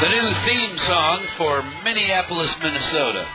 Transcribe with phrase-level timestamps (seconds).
[0.00, 3.28] The new theme song for Minneapolis, Minnesota,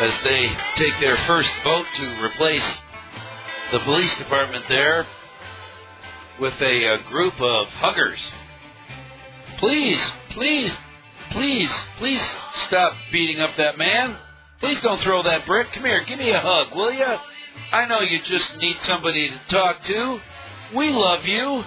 [0.00, 2.64] as they take their first vote to replace
[3.70, 5.06] the police department there
[6.40, 8.18] with a, a group of huggers.
[9.60, 10.00] Please,
[10.32, 10.70] please,
[11.32, 11.68] please,
[11.98, 12.22] please
[12.66, 14.16] stop beating up that man.
[14.60, 15.66] Please don't throw that brick.
[15.74, 17.04] Come here, give me a hug, will you?
[17.70, 20.20] I know you just need somebody to talk to.
[20.74, 21.62] We love you.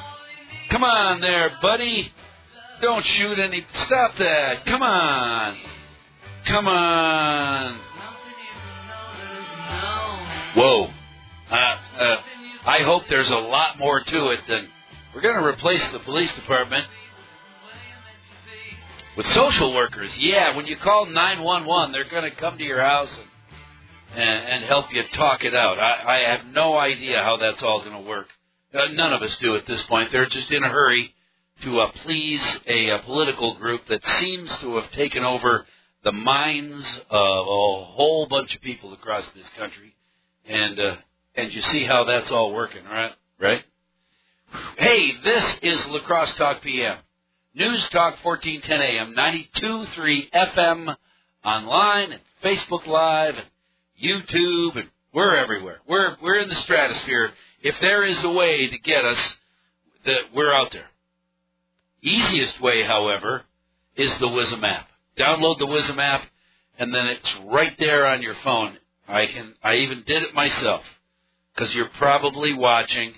[0.71, 2.11] Come on there, buddy.
[2.81, 3.65] Don't shoot any.
[3.85, 4.65] Stop that.
[4.65, 5.57] Come on.
[6.47, 7.79] Come on.
[10.55, 10.87] Whoa.
[11.49, 12.17] Uh, uh,
[12.65, 14.67] I hope there's a lot more to it than
[15.13, 16.85] we're going to replace the police department
[19.15, 20.09] with social workers.
[20.17, 23.09] Yeah, when you call 911, they're going to come to your house
[24.15, 25.77] and, and, and help you talk it out.
[25.77, 28.27] I, I have no idea how that's all going to work.
[28.73, 30.09] Uh, none of us do at this point.
[30.11, 31.13] They're just in a hurry
[31.63, 35.65] to uh, please a, a political group that seems to have taken over
[36.03, 39.95] the minds of a whole bunch of people across this country,
[40.47, 40.95] and uh,
[41.35, 43.11] and you see how that's all working, right?
[43.39, 43.61] Right?
[44.77, 46.97] Hey, this is La Crosse Talk PM.
[47.53, 50.95] News Talk 1410 AM, 92.3 FM,
[51.43, 53.45] online and Facebook Live and
[54.01, 55.79] YouTube, and we're everywhere.
[55.87, 57.31] We're we're in the stratosphere.
[57.61, 59.17] If there is a way to get us,
[60.05, 60.90] that we're out there.
[62.03, 63.43] Easiest way, however,
[63.95, 64.87] is the WIZM app.
[65.17, 66.23] Download the WIZM app,
[66.79, 68.77] and then it's right there on your phone.
[69.07, 69.53] I can.
[69.63, 70.81] I even did it myself
[71.53, 73.13] because you're probably watching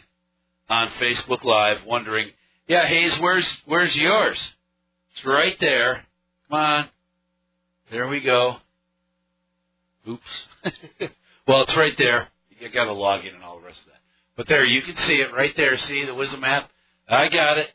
[0.69, 2.31] on Facebook Live, wondering,
[2.67, 4.39] "Yeah, Hayes, where's where's yours?"
[5.15, 6.03] It's right there.
[6.49, 6.89] Come on.
[7.91, 8.57] There we go.
[10.09, 10.21] Oops.
[11.47, 12.27] well, it's right there.
[12.59, 13.99] You got to log in and all the rest of that.
[14.35, 15.77] But there, you can see it right there.
[15.77, 16.69] See the WIZM app?
[17.07, 17.67] I got it.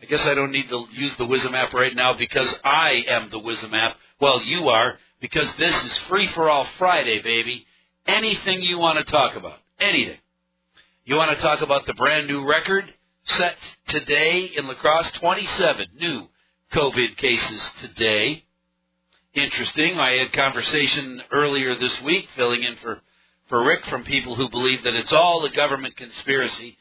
[0.00, 3.30] I guess I don't need to use the WIZM app right now because I am
[3.30, 3.96] the WIZM app.
[4.20, 7.66] Well, you are because this is free for all Friday, baby.
[8.06, 10.18] Anything you want to talk about, anything.
[11.04, 12.84] You want to talk about the brand new record
[13.24, 13.56] set
[13.88, 15.10] today in La Crosse?
[15.20, 16.26] 27 new
[16.74, 18.44] COVID cases today.
[19.34, 19.98] Interesting.
[19.98, 23.00] I had conversation earlier this week, filling in for
[23.48, 26.76] for Rick from people who believe that it's all a government conspiracy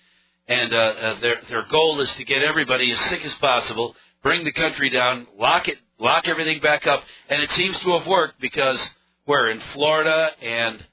[0.47, 4.43] and uh, uh, their their goal is to get everybody as sick as possible, bring
[4.43, 8.39] the country down, lock it, lock everything back up, and it seems to have worked
[8.39, 8.79] because
[9.25, 10.83] we're in Florida and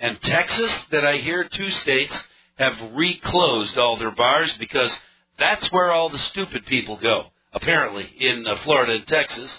[0.00, 2.14] and Texas that I hear two states
[2.56, 4.90] have reclosed all their bars because
[5.38, 7.26] that's where all the stupid people go.
[7.52, 9.50] Apparently, in uh, Florida and Texas,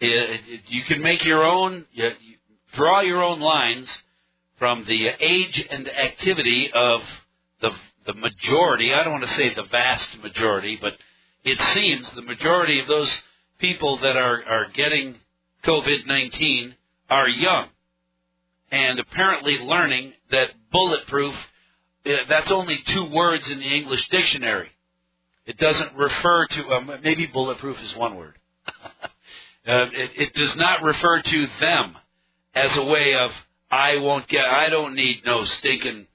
[0.00, 2.36] it, it, you can make your own, you, you
[2.76, 3.88] draw your own lines
[4.58, 7.00] from the age and activity of
[7.62, 7.70] the
[8.06, 10.94] the majority, I don't want to say the vast majority, but
[11.44, 13.12] it seems the majority of those
[13.58, 15.16] people that are, are getting
[15.66, 16.74] COVID 19
[17.10, 17.68] are young
[18.70, 21.34] and apparently learning that bulletproof,
[22.04, 24.68] uh, that's only two words in the English dictionary.
[25.46, 28.34] It doesn't refer to, um, maybe bulletproof is one word.
[28.66, 29.06] uh,
[29.66, 31.96] it, it does not refer to them
[32.54, 33.30] as a way of,
[33.70, 36.06] I won't get, I don't need no stinking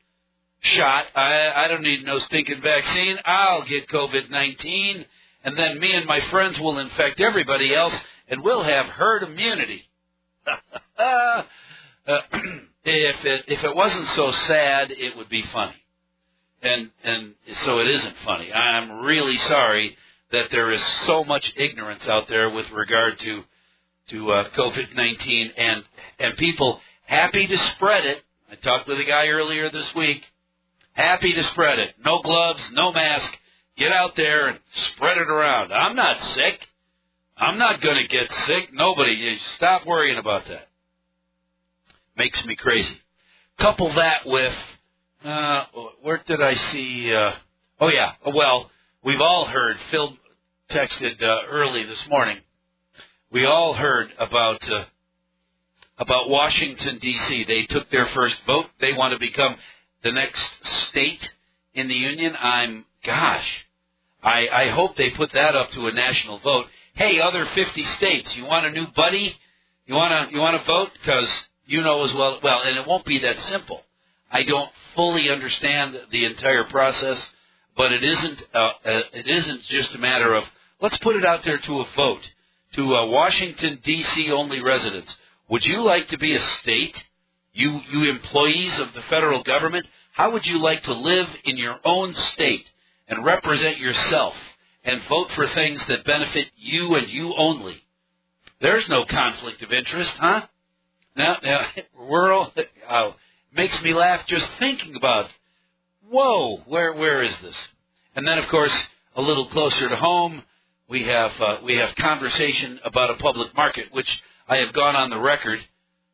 [0.62, 1.06] shot.
[1.16, 3.18] I, I don't need no stinking vaccine.
[3.26, 5.06] I'll get COVID 19,
[5.44, 7.94] and then me and my friends will infect everybody else,
[8.30, 9.82] and we'll have herd immunity.
[10.98, 11.44] uh,
[12.84, 15.76] if it if it wasn't so sad, it would be funny,
[16.62, 17.34] and and
[17.66, 18.52] so it isn't funny.
[18.52, 19.98] I'm really sorry
[20.32, 23.44] that there is so much ignorance out there with regard to
[24.12, 25.84] to uh, COVID nineteen, and
[26.20, 28.24] and people happy to spread it.
[28.52, 30.22] I talked with a guy earlier this week
[30.94, 31.96] Happy to spread it.
[32.04, 33.30] No gloves, no mask.
[33.78, 34.60] Get out there and
[34.94, 35.72] spread it around.
[35.72, 36.60] I'm not sick.
[37.38, 38.74] I'm not going to get sick.
[38.74, 39.38] Nobody.
[39.58, 40.68] Stop worrying about that.
[42.18, 42.96] Makes me crazy.
[43.60, 44.54] Couple that with,
[45.24, 45.66] uh,
[46.02, 47.32] where did I see, uh,
[47.80, 48.70] oh yeah, well,
[49.04, 50.16] we've all heard, Phil
[50.72, 52.38] texted uh, early this morning,
[53.32, 54.86] we all heard about, uh,
[55.98, 57.46] about Washington D.C.
[57.48, 58.66] They took their first vote.
[58.82, 59.56] They want to become
[60.04, 60.42] the next
[60.90, 61.22] state
[61.74, 63.46] in the union, I'm gosh,
[64.24, 66.66] I, I hope they put that up to a national vote.
[66.96, 69.36] Hey, other 50 states, you want a new buddy?
[69.86, 71.28] You want to you want to vote because
[71.66, 72.40] you know as well.
[72.44, 73.82] Well, and it won't be that simple.
[74.32, 77.18] I don't fully understand the entire process,
[77.76, 78.72] but it isn't uh, uh,
[79.14, 80.44] it isn't just a matter of
[80.82, 82.22] let's put it out there to a vote
[82.76, 84.32] to uh, Washington D.C.
[84.32, 85.10] only residents.
[85.50, 86.96] Would you like to be a state?
[87.54, 91.78] You, you employees of the federal government, how would you like to live in your
[91.84, 92.66] own state
[93.08, 94.34] and represent yourself
[94.84, 97.76] and vote for things that benefit you and you only.
[98.62, 100.42] There's no conflict of interest, huh?
[101.16, 101.62] Now, now
[102.10, 102.52] we're all,
[102.90, 103.12] uh,
[103.56, 105.26] makes me laugh just thinking about.
[106.10, 107.56] Whoa, where where is this?
[108.16, 108.76] And then, of course,
[109.16, 110.44] a little closer to home,
[110.90, 114.10] we have uh, we have conversation about a public market, which
[114.48, 115.60] I have gone on the record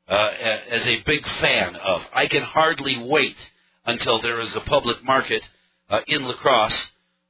[0.07, 0.30] uh,
[0.71, 2.01] as a big fan of.
[2.13, 3.36] I can hardly wait
[3.86, 5.42] until there is a public market
[5.89, 6.88] uh, in La Crosse,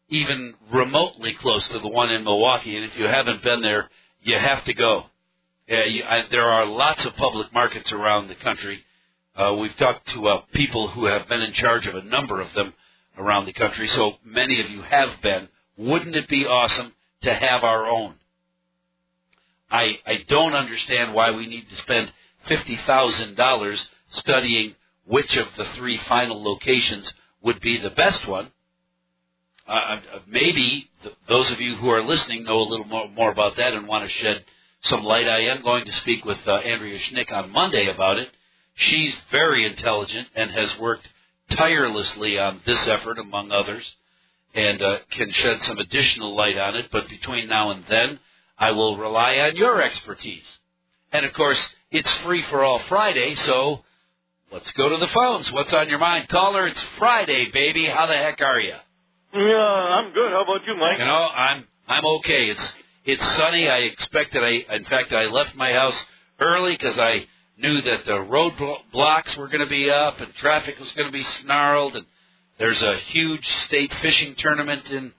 [0.10, 2.76] even remotely close to the one in Milwaukee.
[2.76, 3.90] And if you haven't been there,
[4.22, 5.04] you have to go.
[5.70, 8.80] Uh, you, I, there are lots of public markets around the country.
[9.36, 12.48] Uh, we've talked to uh, people who have been in charge of a number of
[12.56, 12.74] them
[13.18, 15.48] around the country, so many of you have been.
[15.78, 16.94] Wouldn't it be awesome
[17.24, 18.16] to have our own?
[19.70, 22.12] I, I don't understand why we need to spend
[22.50, 23.78] $50,000
[24.14, 27.12] studying which of the three final locations
[27.42, 28.52] would be the best one.
[29.68, 33.32] Uh, uh, maybe th- those of you who are listening know a little more, more
[33.32, 34.44] about that and want to shed
[34.84, 35.28] some light.
[35.28, 38.30] I am going to speak with uh, Andrea Schnick on Monday about it.
[38.76, 41.08] She's very intelligent and has worked
[41.56, 43.84] tirelessly on this effort, among others,
[44.54, 46.86] and uh, can shed some additional light on it.
[46.92, 48.20] But between now and then,
[48.58, 50.46] I will rely on your expertise.
[51.12, 51.60] And of course,
[51.92, 53.80] it's free for all Friday, so
[54.52, 55.50] let's go to the phones.
[55.54, 56.28] What's on your mind?
[56.30, 57.88] Caller, it's Friday, baby.
[57.94, 58.76] How the heck are you?
[59.34, 60.32] Yeah, I'm good.
[60.32, 61.00] How about you, Mike?
[61.00, 62.52] You know, I'm I'm okay.
[62.52, 62.68] It's
[63.06, 63.70] it's sunny.
[63.70, 65.98] I expected I in fact I left my house
[66.40, 67.26] early because I
[67.58, 68.54] knew that the road
[68.92, 72.06] blocks were going to be up and traffic was going to be snarled and
[72.60, 75.12] there's a huge state fishing tournament in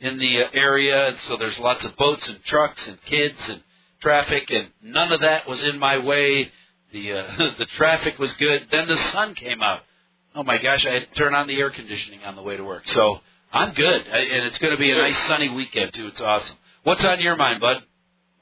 [0.00, 3.62] in the uh, area and so there's lots of boats and trucks and kids and
[4.04, 6.46] traffic and none of that was in my way
[6.92, 7.26] the uh,
[7.58, 9.80] the traffic was good then the sun came out
[10.36, 12.64] oh my gosh i had to turn on the air conditioning on the way to
[12.64, 13.18] work so
[13.52, 17.04] i'm good and it's going to be a nice sunny weekend too it's awesome what's
[17.04, 17.78] on your mind bud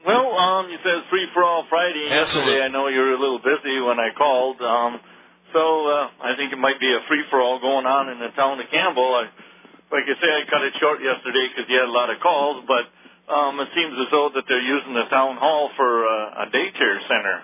[0.03, 2.59] well, um, you said free for all Friday Absolutely.
[2.59, 2.67] yesterday.
[2.67, 4.59] I know you were a little busy when I called.
[4.59, 4.99] Um,
[5.55, 8.35] so uh, I think it might be a free for all going on in the
[8.35, 9.15] town of Campbell.
[9.15, 9.31] I,
[9.95, 12.65] like I say, I cut it short yesterday because you had a lot of calls,
[12.67, 12.91] but
[13.29, 16.99] um, it seems as though that they're using the town hall for uh, a daycare
[17.07, 17.37] center.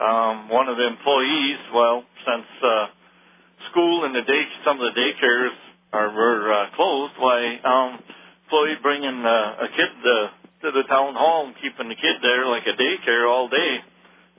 [0.00, 2.86] Um, one of the employees, well, since uh,
[3.70, 5.54] school and the day, some of the daycares
[5.92, 8.02] are were uh, closed, why um,
[8.44, 9.90] employee bringing uh, a kid.
[10.04, 13.80] Uh, to the town hall and keeping the kid there like a daycare all day.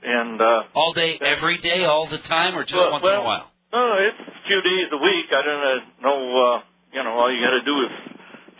[0.02, 3.20] And uh all day, every day, all the time, or just well, once well, in
[3.22, 3.46] a while?
[3.72, 5.26] No, it's a few days a week.
[5.30, 5.62] I don't
[6.02, 6.18] know.
[6.18, 7.92] Uh, you know, all you got to do is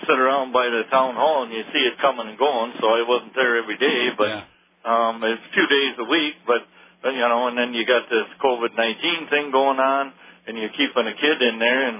[0.07, 2.75] sit around by the town hall and you see it coming and going.
[2.81, 4.45] So I wasn't there every day, but yeah.
[4.85, 6.35] um, it's few days a week.
[6.47, 6.63] But
[7.11, 10.13] you know, and then you got this COVID nineteen thing going on,
[10.47, 11.99] and you're keeping a kid in there, and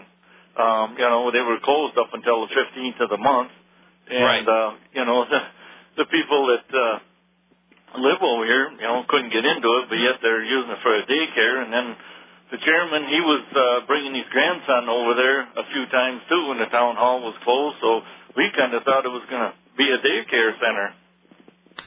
[0.59, 3.51] um, you know they were closed up until the fifteenth of the month.
[4.11, 4.47] And right.
[4.47, 5.41] uh, you know, the,
[6.03, 6.97] the people that uh,
[8.01, 10.95] live over here, you know, couldn't get into it, but yet they're using it for
[10.97, 11.65] a daycare.
[11.65, 11.87] And then
[12.53, 16.61] the chairman, he was uh, bringing his grandson over there a few times too when
[16.61, 17.81] the town hall was closed.
[17.81, 18.05] So
[18.37, 20.93] we kind of thought it was going to be a daycare center.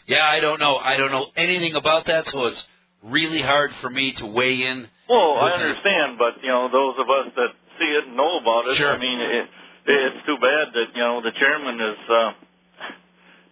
[0.10, 0.82] Yeah, I don't know.
[0.82, 2.62] I don't know anything about that, so it's
[3.06, 4.90] really hard for me to weigh in.
[5.06, 6.20] Well, I understand, it.
[6.20, 8.90] but you know, those of us that see it and know about it, sure.
[8.90, 9.46] I mean, it,
[9.86, 12.30] it's too bad that you know the chairman is uh,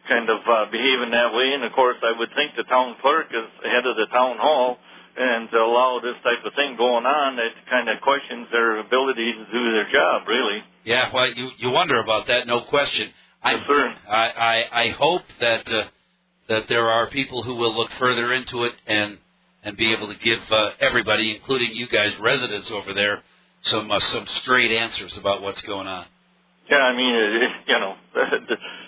[0.10, 1.54] kind of uh, behaving that way.
[1.54, 4.82] And of course, I would think the town clerk is head of the town hall,
[5.18, 9.34] and to allow this type of thing going on, it kind of questions their ability
[9.34, 10.64] to do their job, really.
[10.84, 13.10] Yeah, well, you you wonder about that, no question.
[13.46, 13.96] Yes, sir.
[14.10, 15.84] I I, I hope that uh,
[16.50, 19.18] that there are people who will look further into it and
[19.64, 23.24] and be able to give uh, everybody, including you guys, residents over there,
[23.66, 26.06] some uh, some straight answers about what's going on.
[26.70, 27.96] Yeah, I mean, it, you know,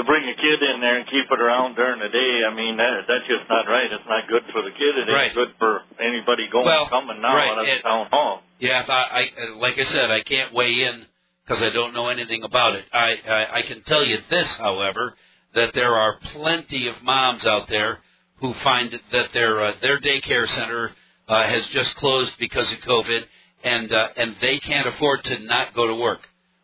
[0.00, 2.80] to bring a kid in there and keep it around during the day, I mean,
[2.80, 3.84] that, that's just not right.
[3.92, 4.96] It's not good for the kid.
[4.96, 5.28] It right.
[5.28, 7.52] ain't good for anybody going well, coming now right.
[7.52, 8.40] out of the town hall.
[8.58, 9.22] Yeah, I, I
[9.60, 11.04] like I said, I can't weigh in
[11.44, 12.84] because I don't know anything about it.
[12.92, 15.14] I, I I can tell you this, however,
[15.54, 17.98] that there are plenty of moms out there
[18.40, 20.90] who find that their uh, their daycare center
[21.28, 23.20] uh, has just closed because of COVID,
[23.64, 26.20] and uh, and they can't afford to not go to work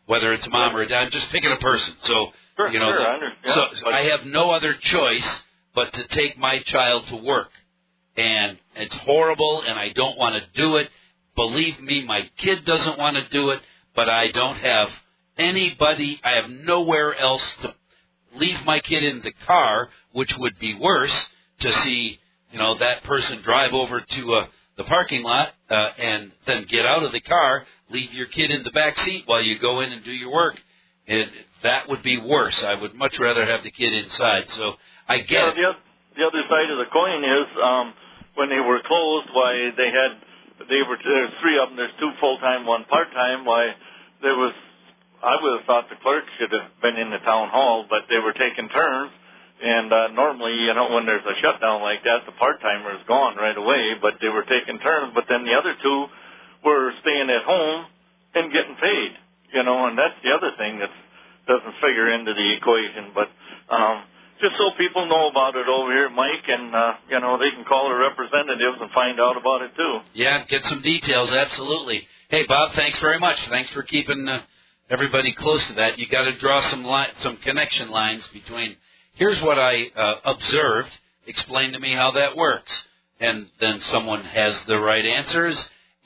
[0.07, 1.03] whether it's a mom or a dad.
[1.03, 1.93] I'm just picking a person.
[2.05, 3.53] So sure, you know, sure, I understand.
[3.53, 5.29] so, so I have no other choice
[5.73, 7.49] but to take my child to work,
[8.17, 10.89] and it's horrible, and I don't want to do it.
[11.35, 13.59] Believe me, my kid doesn't want to do it,
[13.95, 14.89] but I don't have
[15.37, 16.19] anybody.
[16.23, 17.73] I have nowhere else to
[18.35, 21.13] leave my kid in the car, which would be worse
[21.61, 22.17] to see
[22.51, 24.45] you know that person drive over to uh,
[24.77, 28.63] the parking lot uh, and then get out of the car leave your kid in
[28.63, 30.55] the back seat while you go in and do your work.
[31.07, 31.29] And
[31.63, 32.57] that would be worse.
[32.65, 34.45] I would much rather have the kid inside.
[34.55, 34.73] So
[35.07, 35.69] I get Yeah, the,
[36.17, 37.93] the other side of the coin is um,
[38.35, 40.11] when they were closed, why they had
[40.69, 41.77] they were there's three of them.
[41.77, 43.45] There's two full time, one part time.
[43.45, 43.73] Why
[44.21, 44.53] there was
[45.21, 48.21] I would have thought the clerk should have been in the town hall, but they
[48.21, 49.11] were taking turns.
[49.57, 53.01] And uh, normally, you know, when there's a shutdown like that, the part timer is
[53.09, 53.97] gone right away.
[53.97, 55.13] But they were taking turns.
[55.17, 56.05] But then the other two
[56.61, 57.89] were staying at home
[58.37, 59.17] and getting paid.
[59.53, 60.93] You know, and that's the other thing that
[61.47, 63.15] doesn't figure into the equation.
[63.15, 63.27] But
[63.73, 64.03] um,
[64.39, 67.65] just so people know about it over here, Mike, and uh, you know, they can
[67.65, 69.93] call their representatives and find out about it too.
[70.13, 71.31] Yeah, get some details.
[71.31, 72.03] Absolutely.
[72.29, 73.37] Hey, Bob, thanks very much.
[73.49, 74.41] Thanks for keeping uh,
[74.89, 75.97] everybody close to that.
[75.97, 78.75] You got to draw some li- some connection lines between.
[79.15, 80.89] Here's what I uh, observed.
[81.25, 82.71] Explain to me how that works,
[83.19, 85.57] and then someone has the right answers,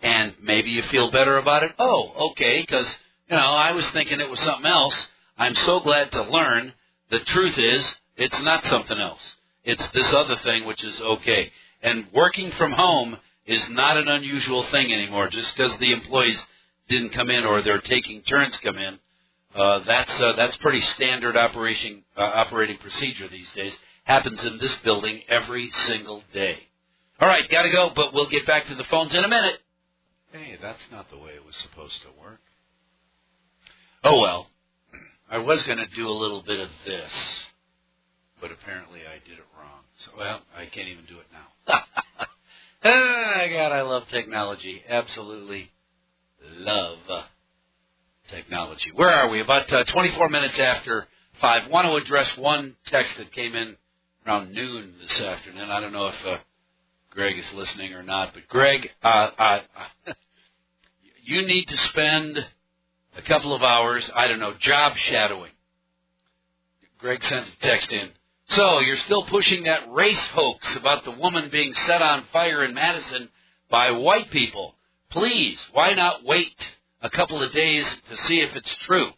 [0.01, 1.71] and maybe you feel better about it.
[1.77, 2.87] Oh, okay, because
[3.29, 4.95] you know I was thinking it was something else.
[5.41, 6.71] I'm so glad to learn.
[7.09, 7.83] The truth is,
[8.15, 9.19] it's not something else.
[9.63, 11.49] It's this other thing, which is okay.
[11.81, 13.17] And working from home
[13.47, 15.29] is not an unusual thing anymore.
[15.31, 16.37] Just because the employees
[16.89, 18.99] didn't come in or they're taking turns come in,
[19.55, 23.73] uh, that's uh, that's pretty standard operation uh, operating procedure these days.
[24.03, 26.57] Happens in this building every single day.
[27.19, 29.55] All right, got to go, but we'll get back to the phones in a minute.
[30.31, 32.39] Hey, that's not the way it was supposed to work.
[34.03, 34.47] Oh well,
[35.31, 37.11] I was going to do a little bit of this,
[38.41, 39.79] but apparently I did it wrong.
[40.03, 41.73] So well, I can't even do it now.
[42.83, 44.81] ah, God, I love technology.
[44.89, 45.71] Absolutely
[46.57, 47.23] love uh,
[48.29, 48.91] technology.
[48.93, 49.39] Where are we?
[49.39, 51.07] About uh, 24 minutes after
[51.39, 51.71] five.
[51.71, 53.77] Want to address one text that came in
[54.27, 55.71] around noon this afternoon.
[55.71, 56.37] I don't know if uh,
[57.09, 59.59] Greg is listening or not, but Greg, uh, uh,
[61.23, 62.37] you need to spend
[63.17, 65.51] a couple of hours, I don't know, job shadowing.
[66.99, 68.09] Greg sent a text in.
[68.49, 72.73] So, you're still pushing that race hoax about the woman being set on fire in
[72.73, 73.29] Madison
[73.69, 74.75] by white people.
[75.09, 76.55] Please, why not wait
[77.01, 79.09] a couple of days to see if it's true?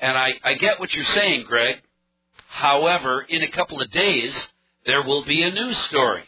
[0.00, 1.76] And I, I get what you're saying, Greg.
[2.48, 4.32] However, in a couple of days,
[4.86, 6.24] there will be a news story.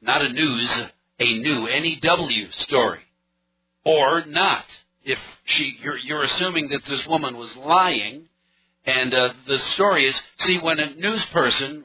[0.00, 0.70] Not a news,
[1.18, 3.00] a new N-E-W story.
[3.84, 4.64] Or not.
[5.04, 8.28] If she, you're, you're assuming that this woman was lying,
[8.84, 11.84] and uh, the story is, see, when a news person,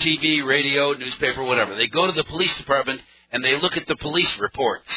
[0.00, 3.96] TV, radio, newspaper, whatever, they go to the police department and they look at the
[3.96, 4.88] police reports.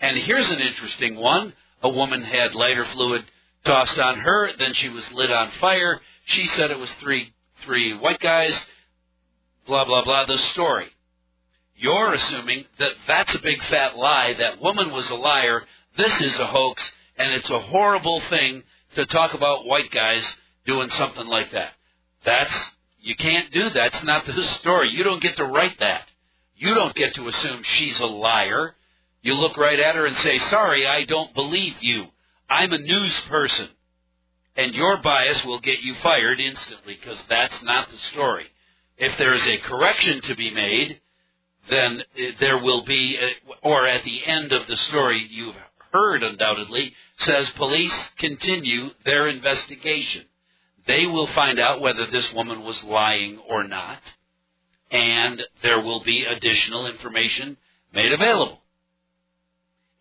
[0.00, 1.52] And here's an interesting one.
[1.82, 3.22] A woman had lighter fluid
[3.64, 6.00] tossed on her, then she was lit on fire.
[6.26, 7.32] She said it was three
[7.64, 8.52] three white guys.
[9.66, 10.26] Blah blah blah.
[10.26, 10.86] The story.
[11.76, 14.34] You're assuming that that's a big fat lie.
[14.38, 15.62] That woman was a liar.
[15.96, 16.82] This is a hoax,
[17.18, 18.62] and it's a horrible thing
[18.94, 20.22] to talk about white guys
[20.66, 21.72] doing something like that.
[22.24, 22.52] That's
[23.00, 23.90] you can't do that.
[23.92, 24.90] That's not the story.
[24.92, 26.02] You don't get to write that.
[26.56, 28.74] You don't get to assume she's a liar.
[29.22, 32.06] You look right at her and say, "Sorry, I don't believe you.
[32.48, 33.68] I'm a news person."
[34.56, 38.44] And your bias will get you fired instantly because that's not the story.
[38.98, 41.00] If there is a correction to be made,
[41.70, 45.54] then uh, there will be, uh, or at the end of the story you've
[45.92, 50.24] heard undoubtedly, says police continue their investigation.
[50.86, 54.00] They will find out whether this woman was lying or not,
[54.90, 57.56] and there will be additional information
[57.94, 58.60] made available.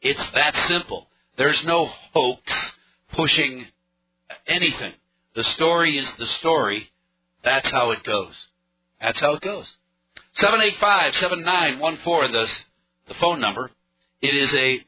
[0.01, 1.07] It's that simple.
[1.37, 2.41] There's no hoax
[3.15, 3.65] pushing
[4.47, 4.93] anything.
[5.35, 6.89] The story is the story.
[7.43, 8.33] That's how it goes.
[8.99, 9.65] That's how it goes.
[10.41, 12.45] 785-7914, the,
[13.07, 13.71] the phone number.
[14.21, 14.85] It is a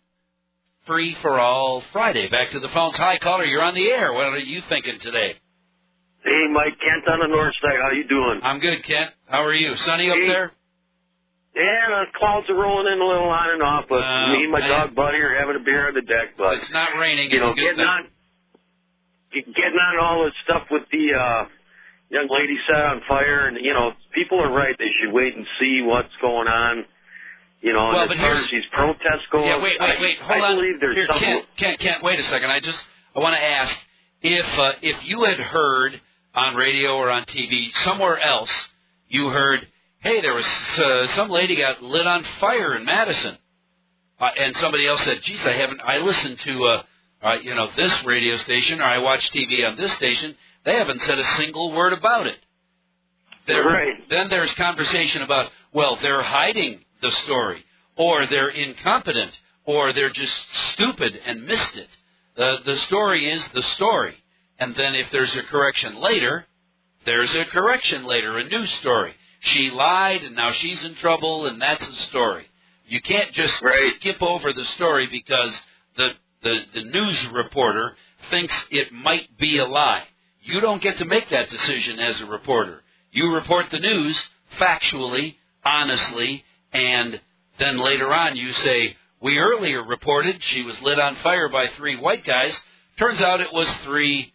[0.85, 2.29] free for all Friday.
[2.29, 2.95] Back to the phones.
[2.97, 3.45] Hi, caller.
[3.45, 4.13] You're on the air.
[4.13, 5.35] What are you thinking today?
[6.23, 7.79] Hey, Mike Kent on the north side.
[7.81, 8.39] How you doing?
[8.43, 9.11] I'm good, Kent.
[9.27, 9.75] How are you?
[9.85, 10.27] Sunny up Hey.
[10.27, 10.51] there?
[11.55, 14.51] Yeah, the clouds are rolling in a little on and off, but Uh, me and
[14.51, 14.69] my man.
[14.69, 16.33] dog Buddy are having a beer on the deck.
[16.37, 17.29] But It's not raining.
[17.29, 17.85] you know, getting thing.
[17.85, 18.07] on,
[19.33, 21.45] getting on all this stuff with the uh
[22.09, 24.75] young lady set on fire, and you know, people are right.
[24.79, 26.85] They should wait and see what's going on.
[27.63, 30.19] You know, Well, but as here's- these protests go, Yeah, wait, wait, wait.
[30.19, 30.55] Hold I on.
[30.57, 31.23] believe there's Here, something.
[31.25, 32.51] Kent, Kent, Kent, wait a second.
[32.51, 32.77] I just
[33.15, 33.73] I want to ask
[34.21, 35.99] if uh, if you had heard
[36.35, 38.51] on radio or on TV somewhere else,
[39.07, 39.65] you heard,
[40.01, 40.45] hey, there was
[40.77, 43.37] uh, some lady got lit on fire in Madison,
[44.19, 45.79] uh, and somebody else said, geez, I haven't.
[45.85, 46.83] I listened to uh,
[47.23, 50.35] uh, you know this radio station or I watched TV on this station.
[50.65, 52.39] They haven't said a single word about it.
[53.47, 53.95] There, Right.
[54.09, 57.63] Then there's conversation about, well, they're hiding the story,
[57.95, 59.31] or they're incompetent,
[59.65, 60.33] or they're just
[60.73, 61.89] stupid and missed it.
[62.35, 64.15] The the story is the story,
[64.59, 66.45] and then if there's a correction later,
[67.05, 69.13] there's a correction later, a new story.
[69.53, 72.45] She lied, and now she's in trouble, and that's the story.
[72.87, 73.93] You can't just Right.
[73.99, 75.53] skip over the story because
[75.97, 76.09] the,
[76.43, 77.95] the the news reporter
[78.29, 80.03] thinks it might be a lie.
[80.41, 82.81] You don't get to make that decision as a reporter.
[83.11, 84.15] You report the news
[84.59, 86.43] factually, honestly,
[86.73, 87.19] and
[87.59, 91.99] then later on you say, we earlier reported she was lit on fire by three
[91.99, 92.51] white guys.
[92.99, 94.33] Turns out it was three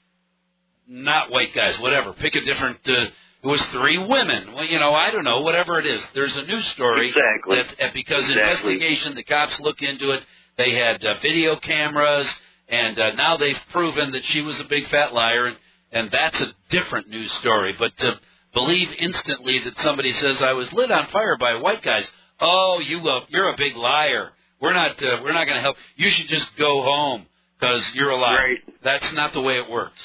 [0.88, 2.14] not white guys, whatever.
[2.14, 2.78] Pick a different.
[2.86, 4.54] Uh, it was three women.
[4.54, 5.42] Well, you know, I don't know.
[5.42, 7.08] Whatever it is, there's a news story.
[7.08, 7.56] Exactly.
[7.56, 8.72] That, uh, because Exactly.
[8.74, 10.22] investigation, the cops look into it.
[10.56, 12.26] They had uh, video cameras,
[12.68, 15.56] and uh, now they've proven that she was a big fat liar, and,
[15.92, 17.74] and that's a different news story.
[17.78, 18.14] But to
[18.54, 22.04] believe instantly that somebody says I was lit on fire by white guys,
[22.40, 24.30] oh, you uh, you're a big liar.
[24.60, 25.76] We're not uh, we're not going to help.
[25.96, 27.26] You should just go home
[27.58, 28.36] because you're a liar.
[28.36, 28.58] Right.
[28.82, 29.98] That's not the way it works.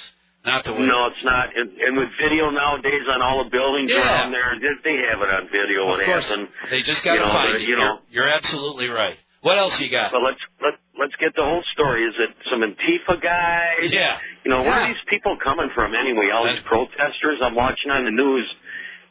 [0.46, 0.84] Not the way.
[0.84, 1.56] No, it's not.
[1.56, 4.04] And, and with video nowadays on all the buildings Yeah.
[4.04, 4.52] around there,
[4.84, 6.50] they have it on video of course, happened.
[6.70, 7.62] they just got to find it.
[7.64, 9.16] you know- you're, you're absolutely right.
[9.40, 10.12] What else you got?
[10.12, 12.04] But let's let let's get the whole story.
[12.08, 13.92] Is it some Antifa guys?
[13.92, 14.16] Yeah.
[14.46, 14.84] You know, where Yeah.
[14.84, 16.30] are these people coming from anyway?
[16.34, 18.48] All these protesters I'm watching on the news.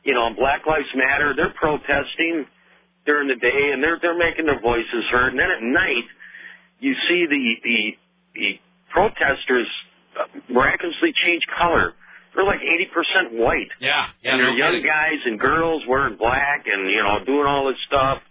[0.05, 1.35] You know, Black Lives Matter.
[1.37, 2.47] They're protesting
[3.07, 5.31] during the day, and they're they're making their voices heard.
[5.33, 6.07] And then at night,
[6.81, 7.79] you see the the
[8.35, 9.69] the protesters
[10.19, 11.95] uh, miraculously change color.
[12.35, 13.69] They're like 80% white.
[13.79, 14.33] Yeah, yeah.
[14.33, 14.87] and they're young kidding.
[14.87, 18.23] guys and girls wearing black and you know doing all this stuff.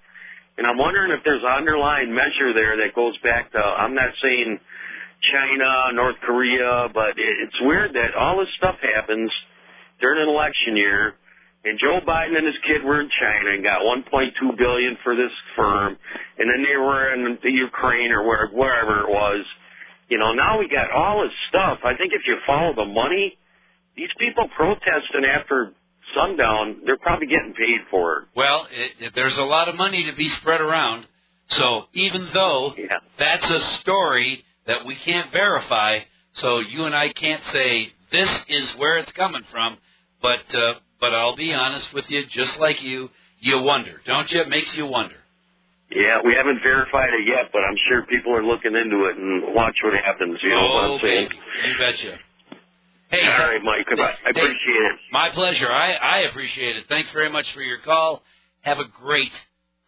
[0.58, 4.10] And I'm wondering if there's an underlying measure there that goes back to I'm not
[4.22, 4.60] saying
[5.32, 9.32] China, North Korea, but it, it's weird that all this stuff happens
[10.00, 11.14] during an election year.
[11.64, 15.32] And Joe Biden and his kid were in China and got 1.2 billion for this
[15.56, 15.96] firm,
[16.40, 19.46] and then they were in the Ukraine or where, wherever it was.
[20.10, 21.80] You know, now we got all this stuff.
[21.86, 23.38] I think if you follow the money,
[23.96, 25.74] these people protesting after
[26.16, 28.28] sundown, they're probably getting paid for it.
[28.36, 31.06] Well, it, it, there's a lot of money to be spread around.
[31.50, 32.98] So even though Yeah.
[33.20, 36.00] that's a story that we can't verify,
[36.36, 39.78] so you and I can't say this is where it's coming from,
[40.22, 43.10] but uh, but I'll be honest with you, just like you,
[43.40, 44.40] you wonder, don't you?
[44.42, 45.16] It makes you wonder.
[45.90, 49.54] Yeah, we haven't verified it yet, but I'm sure people are looking into it and
[49.54, 50.40] watch what happens.
[50.42, 51.28] You know what oh, I'm saying?
[51.28, 52.18] baby, you betcha.
[53.10, 53.86] Hey, All right, Mike.
[53.92, 54.96] I Hey, appreciate it.
[55.12, 55.68] My pleasure.
[55.70, 56.86] I, I appreciate it.
[56.88, 58.24] Thanks very much for your call.
[58.62, 59.32] Have a great,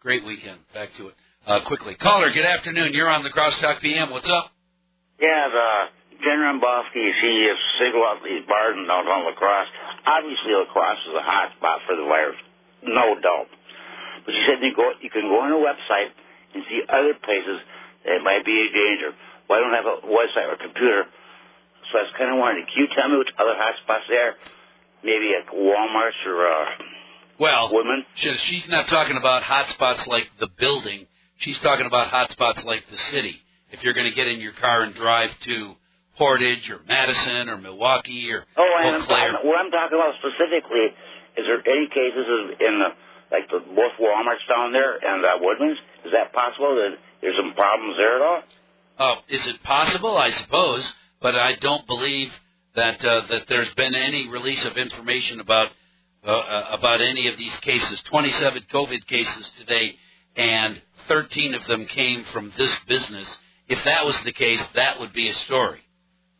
[0.00, 0.58] great weekend.
[0.74, 1.14] Back to it
[1.46, 1.94] uh, quickly.
[1.94, 2.92] Caller, good afternoon.
[2.92, 4.10] You're on the Crosstalk PM.
[4.10, 4.50] What's up?
[5.18, 5.70] Yeah, the
[6.22, 9.68] Jen Rombalski, he is single out these bars in downtown La Crosse.
[10.06, 12.36] Obviously, La Crosse is a hot spot for the virus,
[12.84, 13.48] no doubt.
[14.24, 16.12] But she said you go, you can go on a website
[16.54, 17.60] and see other places
[18.06, 19.10] that might be a danger.
[19.48, 21.04] Well, I don't have a website or a computer,
[21.92, 24.36] so I was kind of wondering, can you tell me which other hot spots there?
[25.04, 26.64] Maybe at Walmart's or uh,
[27.38, 27.68] Well,
[28.16, 31.06] she- she's not talking about hot spots like the building.
[31.44, 33.36] She's talking about hot spots like the city.
[33.70, 35.74] If you're going to get in your car and drive to
[36.18, 39.32] Portage or Madison or Milwaukee or Oh, and Eau Claire.
[39.42, 40.94] what I'm talking about specifically
[41.36, 42.26] is there any cases
[42.60, 42.90] in- the
[43.32, 45.78] like the both WalMarts down there and uh, Woodman's?
[46.04, 48.42] Is that possible that there's some problems there at all?
[49.00, 50.16] Oh, is it possible?
[50.16, 50.86] I suppose,
[51.20, 52.28] but I don't believe
[52.76, 55.68] that uh, that there's been any release of information about
[56.24, 58.00] uh, uh, about any of these cases.
[58.10, 59.96] 27 COVID cases today,
[60.36, 63.26] and 13 of them came from this business.
[63.66, 65.80] If that was the case, that would be a story.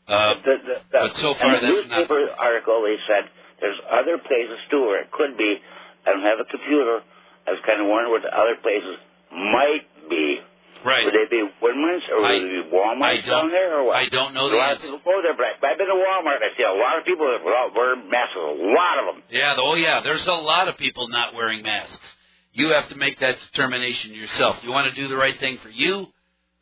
[0.06, 3.24] Uh, The, the, the, but so far in the that's not- newspaper article they said
[3.60, 5.56] there's other places too where it could be.
[6.06, 7.00] I don't have a computer.
[7.48, 9.00] I was kind of wondering what the other places
[9.32, 10.40] might be.
[10.84, 11.04] right.
[11.08, 13.96] Would they be Woodman's or would I- they be I down there or what?
[13.96, 14.92] I don't know a the lot answer.
[14.92, 16.40] of people go there, but I- I've been to Walmart.
[16.44, 18.36] I see a lot of people that without wearing masks.
[18.36, 18.40] A
[18.76, 19.22] lot of them.
[19.32, 22.04] Yeah, oh yeah, there's a lot of people not wearing masks.
[22.52, 24.56] You have to make that determination yourself.
[24.62, 26.06] You want to do the right thing for you,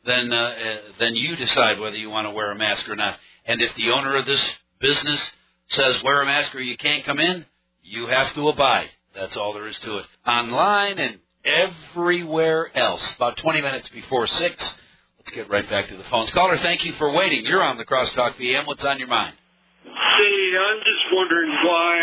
[0.05, 3.19] then uh, uh, then you decide whether you want to wear a mask or not.
[3.45, 4.43] And if the owner of this
[4.79, 5.21] business
[5.69, 7.45] says wear a mask or you can't come in,
[7.83, 8.89] you have to abide.
[9.15, 10.05] That's all there is to it.
[10.25, 13.03] Online and everywhere else.
[13.17, 14.39] About 20 minutes before 6.
[14.39, 16.31] Let's get right back to the phones.
[16.33, 17.45] Caller, thank you for waiting.
[17.45, 18.65] You're on the Crosstalk PM.
[18.65, 19.35] What's on your mind?
[19.83, 21.95] Say, I'm just wondering why,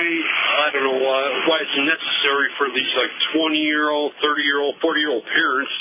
[0.61, 4.61] I don't know why, why it's necessary for these like 20 year old, 30 year
[4.61, 5.73] old, 40 year old parents,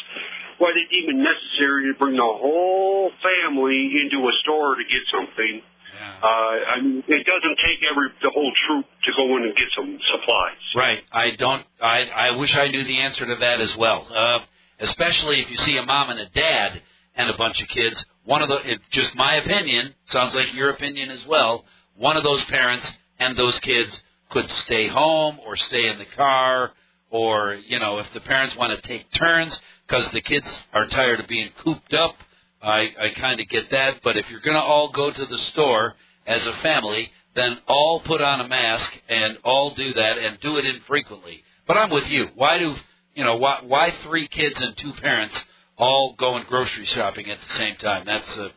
[0.60, 5.62] why it's even necessary to bring the whole family into a store to get something.
[5.64, 6.20] Yeah.
[6.24, 9.68] Uh, I mean, it doesn't take every, the whole troop to go in and get
[9.76, 10.64] some supplies.
[10.76, 11.00] Right.
[11.12, 11.66] I don't.
[11.82, 14.08] I I wish I knew the answer to that as well.
[14.08, 14.40] Uh,
[14.80, 16.82] especially if you see a mom and a dad
[17.16, 17.96] and a bunch of kids.
[18.26, 21.66] One of the, it, just my opinion, sounds like your opinion as well.
[21.96, 22.86] one of those parents
[23.20, 23.92] and those kids
[24.32, 26.72] could stay home or stay in the car,
[27.10, 29.56] or you know, if the parents want to take turns
[29.90, 32.16] because the kids are tired of being cooped up.
[32.62, 35.38] I, I kind of get that, but if you're going to all go to the
[35.54, 35.96] store
[36.28, 40.58] as a family, then all put on a mask and all do that and do
[40.58, 41.42] it infrequently.
[41.68, 42.28] But I'm with you.
[42.36, 42.76] Why do
[43.16, 45.36] you know why why three kids and two parents
[45.78, 48.06] all going grocery shopping at the same time?
[48.06, 48.50] That's a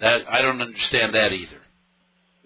[0.00, 1.60] that I don't understand that either.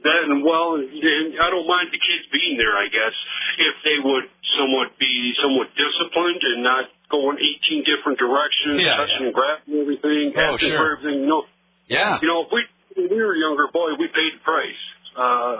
[0.02, 2.74] That and well, and I don't mind the kids being there.
[2.74, 3.14] I guess
[3.58, 4.26] if they would
[4.58, 9.26] somewhat be somewhat disciplined and not going 18 different directions, Yeah, touching yeah.
[9.30, 10.78] and grabbing everything, Oh, asking sure.
[10.78, 11.20] for everything.
[11.22, 11.42] You know,
[11.86, 12.18] Yeah.
[12.20, 12.66] you know, if we
[12.98, 14.82] when we were younger, boy, we paid the price.
[15.16, 15.56] Uh,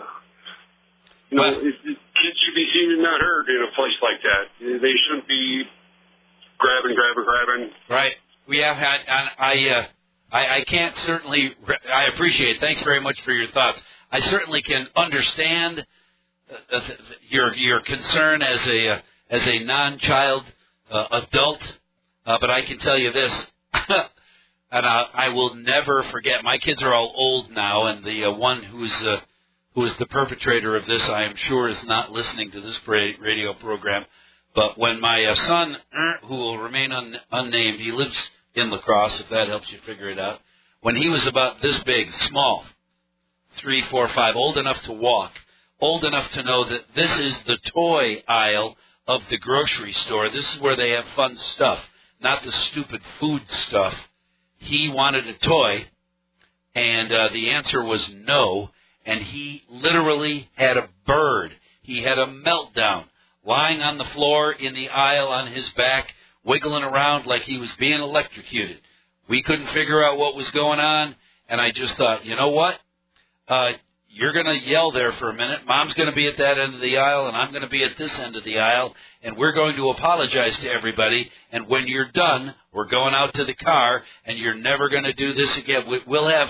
[1.31, 3.97] you know, But- it, it, kids should be seen and not heard in a place
[4.03, 4.45] like that.
[4.61, 5.65] They shouldn't be
[6.59, 7.71] grabbing, grabbing, grabbing.
[7.89, 8.15] Right.
[8.49, 9.01] We have had.
[9.09, 9.85] I I, uh,
[10.33, 11.55] I I can't certainly.
[11.93, 12.57] I appreciate.
[12.57, 12.61] it.
[12.61, 13.81] Thanks very much for your thoughts.
[14.13, 15.85] I certainly can understand
[16.51, 16.81] uh, uh,
[17.31, 20.43] your your concern as a uh, as a non-child
[20.91, 21.61] uh, adult,
[22.27, 23.33] uh, but I can tell you this.
[24.75, 26.43] And I, I will never forget.
[26.43, 29.19] My kids are all old now, and the uh, one who's uh,
[29.75, 33.53] who is the perpetrator of this, I am sure, is not listening to this radio
[33.61, 34.07] program.
[34.55, 38.17] But when my uh, son, er, who will remain un- unnamed, he lives
[38.55, 40.41] in La Crosse, if that helps you figure it out.
[40.81, 42.65] When he was about this big, small,
[43.63, 45.33] three, four, five, old enough to walk,
[45.81, 50.29] old enough to know that this is the toy aisle of the grocery store.
[50.29, 51.79] This is where they have fun stuff,
[52.21, 53.95] not the stupid food stuff.
[54.59, 55.87] He wanted a toy,
[56.75, 58.71] and uh, the answer was no.
[59.05, 61.51] And he literally had a bird.
[61.83, 63.07] He had a meltdown,
[63.45, 66.07] lying on the floor in the aisle on his back,
[66.45, 68.81] wiggling around like he was being electrocuted.
[69.29, 71.17] We couldn't figure out what was going on,
[71.49, 72.77] and I just thought, you know what?
[73.49, 73.73] Uh,
[74.15, 75.61] you're going to yell there for a minute.
[75.67, 77.83] Mom's going to be at that end of the aisle, and I'm going to be
[77.83, 81.31] at this end of the aisle, and we're going to apologize to everybody.
[81.51, 85.15] And when you're done, we're going out to the car, and you're never going to
[85.15, 85.89] do this again.
[85.89, 86.49] We- We'll have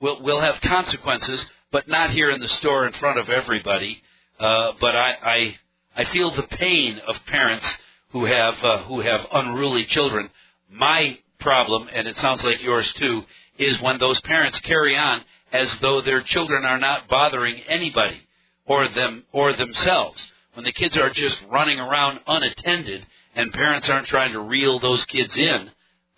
[0.00, 4.02] we'll we'll have consequences, but not here in the store in front of everybody.
[4.40, 7.66] Uh, but I, I I feel the pain of parents
[8.12, 10.30] who have uh, who have unruly children.
[10.70, 13.22] My problem, and it sounds like yours too,
[13.58, 15.20] is when those parents carry on
[15.52, 18.20] as though their children are not bothering anybody
[18.66, 20.18] or them or themselves.
[20.54, 25.04] When the kids are just running around unattended and parents aren't trying to reel those
[25.06, 25.70] kids in,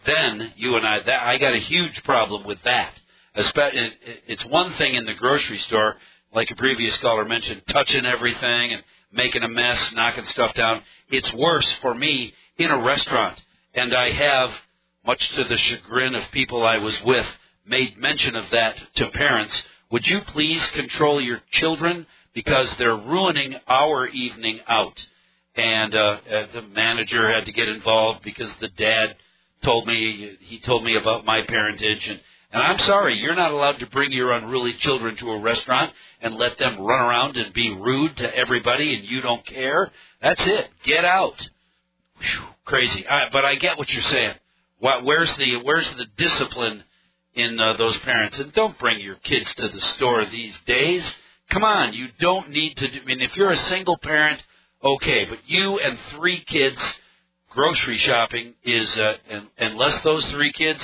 [0.06, 2.92] then you and I, that, I got a huge problem with that.
[3.34, 5.96] It's one thing in the grocery store,
[6.32, 10.82] like a previous caller mentioned, touching everything and making a mess, knocking stuff down.
[11.08, 13.40] It's worse for me in a restaurant,
[13.74, 14.50] and I have,
[15.06, 17.26] much to the chagrin of people I was with,
[17.66, 19.52] made mention of that to parents.
[19.90, 24.98] Would you please control your children because they're ruining our evening out?
[25.56, 29.16] And uh, uh, the manager had to get involved because the dad
[29.64, 32.20] told me he told me about my parentage and
[32.54, 36.36] and I'm sorry, you're not allowed to bring your unruly children to a restaurant and
[36.36, 39.90] let them run around and be rude to everybody and you don't care.
[40.22, 40.66] That's it.
[40.86, 41.34] Get out.
[42.16, 43.04] Whew, crazy.
[43.08, 44.34] I, but I get what you're saying.
[44.78, 46.84] Why, where's the where's the discipline
[47.34, 48.36] in uh, those parents?
[48.38, 51.02] And don't bring your kids to the store these days.
[51.52, 52.90] Come on, you don't need to.
[52.90, 54.40] Do, I mean, if you're a single parent,
[54.82, 56.78] okay, but you and three kids
[57.50, 60.80] grocery shopping is uh, and, unless those three kids,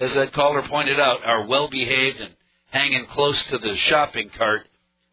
[0.00, 2.32] as that caller pointed out, are well behaved and
[2.70, 4.62] hanging close to the shopping cart.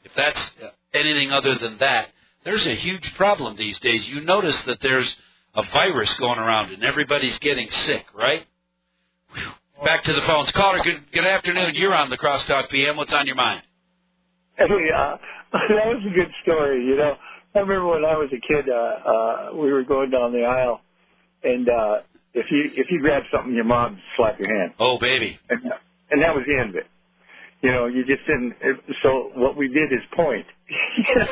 [0.03, 2.07] If that's uh, anything other than that,
[2.43, 4.01] there's a huge problem these days.
[4.07, 5.11] You notice that there's
[5.55, 8.45] a virus going around and everybody's getting sick, right?
[9.83, 10.49] Back to the phones.
[10.55, 11.71] Caller, good, good afternoon.
[11.75, 12.95] You're on the Crosstalk PM.
[12.95, 13.61] What's on your mind?
[14.57, 15.17] Hey, uh,
[15.51, 16.85] that was a good story.
[16.85, 17.15] You know,
[17.55, 20.81] I remember when I was a kid, uh, uh, we were going down the aisle,
[21.43, 21.95] and uh,
[22.33, 25.37] if you if you grabbed something, your mom slap your hand, Oh, baby.
[25.49, 25.59] and
[26.11, 26.87] and that was the end of it.
[27.63, 28.53] You know, you just didn't.
[29.01, 30.45] So what we did is point.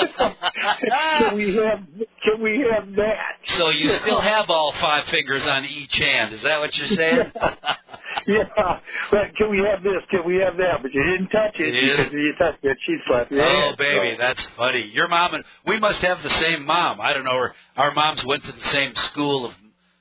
[0.00, 1.80] Can we have
[2.24, 3.36] can we have that?
[3.58, 6.34] So you still have all five fingers on each hand.
[6.34, 7.32] Is that what you're saying?
[8.26, 8.78] yeah,
[9.10, 10.02] but can we have this?
[10.10, 10.82] Can we have that?
[10.82, 11.96] But you didn't touch it Yeah.
[11.96, 13.76] because if you touched it, she'd slap your Oh, hand.
[13.78, 14.82] baby, So- that's funny.
[14.92, 17.00] Your mom and we must have the same mom.
[17.00, 17.36] I don't know.
[17.36, 19.52] Or our moms went to the same school of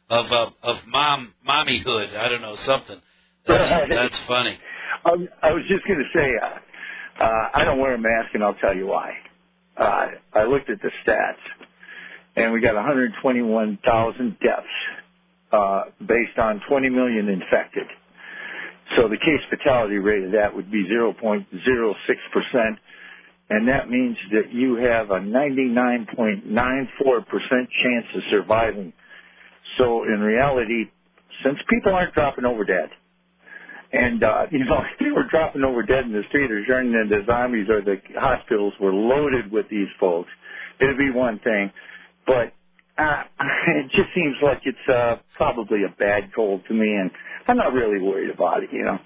[0.09, 2.15] of uh, of mom mommyhood.
[2.15, 2.99] I don't know something.
[3.47, 3.89] That's, Right.
[3.89, 4.57] that's funny.
[5.05, 8.43] Um, I was just going to say, uh, uh, I don't wear a mask, and
[8.43, 9.13] I'll tell you why.
[9.77, 11.41] Uh, I looked at the stats,
[12.37, 14.67] and we got 121,000 deaths
[15.53, 17.87] uh, based on 20 million infected.
[18.97, 21.45] So the case fatality rate of that would be 0.06
[22.33, 22.79] percent,
[23.49, 28.93] and that means that you have a 99.94% chance of surviving.
[29.79, 30.85] So in reality,
[31.45, 32.89] since people aren't dropping over dead,
[33.95, 37.25] and uh, you know, they were dropping over dead in the street or turning into
[37.25, 40.29] zombies, or the hospitals were loaded with these folks,
[40.79, 41.71] it'd be one thing.
[42.25, 42.53] But
[42.97, 43.23] uh,
[43.67, 47.11] it just seems like it's uh, probably a bad cold to me, and
[47.47, 48.97] I'm not really worried about it, you know.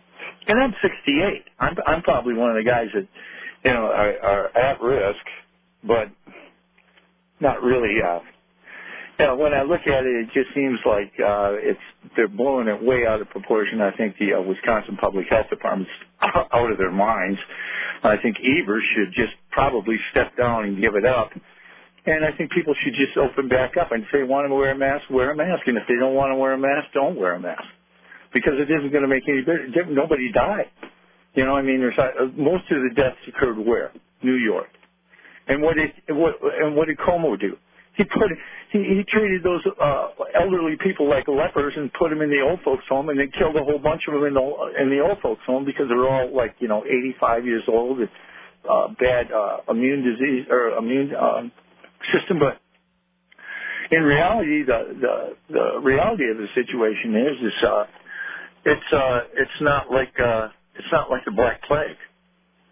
[0.48, 1.44] And I'm 68.
[1.60, 3.08] I'm I'm probably one of the guys that,
[3.66, 5.26] you know, are, are at risk,
[5.84, 6.08] but
[7.40, 7.98] not really.
[8.06, 8.20] Uh,
[9.26, 11.80] know, when I look at it, it just seems like uh, it's
[12.16, 13.82] they're blowing it way out of proportion.
[13.82, 17.40] I think the uh, Wisconsin Public Health Department's out of their minds.
[18.04, 21.32] I think Evers should just probably step down and give it up.
[22.06, 24.56] And I think people should just open back up and say, "If they want to
[24.56, 25.68] wear a mask, wear a mask.
[25.68, 27.68] And if they don't want to wear a mask, don't wear a mask.
[28.34, 29.76] Because it isn't going to make any difference.
[29.90, 30.72] Nobody died.
[31.36, 33.92] You know, I mean, there's uh, most of the deaths occurred where?
[34.24, 34.70] New York.
[35.48, 37.58] And what did what and what did Cuomo do?
[38.00, 38.32] He put
[38.72, 42.62] he, he treated those uh, elderly people like lepers and put them in the old
[42.64, 45.20] folks home, and they killed a whole bunch of them in the in the old
[45.20, 48.10] folks home because they're all like you know 85 years old, with
[48.64, 51.42] uh, bad uh, immune disease or immune uh,
[52.16, 52.40] system.
[52.40, 52.62] But
[53.92, 57.84] in reality, the the the reality of the situation is is uh,
[58.64, 62.00] it's uh, it's not like uh, it's not like the Black Plague.